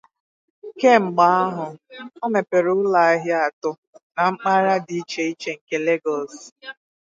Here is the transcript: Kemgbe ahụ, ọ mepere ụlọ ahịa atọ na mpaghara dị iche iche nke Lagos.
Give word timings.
Kemgbe 0.79 1.23
ahụ, 1.41 1.65
ọ 2.23 2.25
mepere 2.33 2.69
ụlọ 2.79 2.99
ahịa 3.11 3.37
atọ 3.47 3.69
na 4.15 4.21
mpaghara 4.33 4.75
dị 4.85 4.95
iche 5.01 5.21
iche 5.31 5.51
nke 5.57 5.77
Lagos. 5.85 6.33